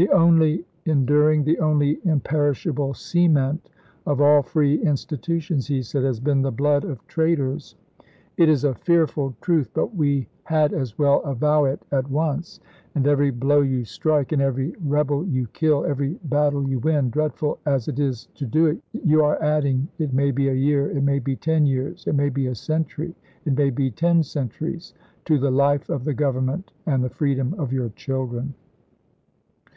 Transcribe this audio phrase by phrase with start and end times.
[0.00, 3.68] The only endur ing, the only imperishable cement
[4.06, 7.74] of all free insti tutions," he said," has been the blood of traitors...
[8.38, 12.60] It is a fearful truth, but we had as well avow it at once;
[12.94, 17.58] and every blow you strike, and every rebel you kill, every battle you win, dreadful
[17.66, 21.02] as it is to do it, you are adding, it may be a year, it
[21.02, 23.14] may be pnSon, ten years, it may be a century,
[23.44, 24.58] it may be ten cen "?f18ti°eT?
[24.72, 24.92] turies,
[25.26, 27.50] to the life of the Government and the free pp.
[27.50, 27.50] 403, 4ok.
[27.54, 28.54] dom of your children."